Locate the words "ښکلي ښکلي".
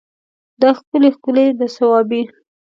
0.77-1.45